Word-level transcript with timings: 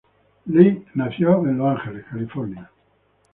Lee 0.47 0.83
nació 0.95 1.45
en 1.47 1.59
Los 1.59 1.77
Ángeles, 1.77 2.05
California. 2.09 2.71